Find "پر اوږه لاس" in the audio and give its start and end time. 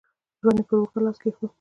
0.67-1.17